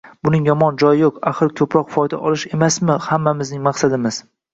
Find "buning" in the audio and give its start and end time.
0.27-0.45